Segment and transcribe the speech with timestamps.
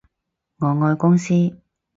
[0.57, 1.55] 我愛公司